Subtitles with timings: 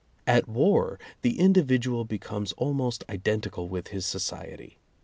[0.25, 4.77] At war, the in dividual becomes almost identical with his so ciety.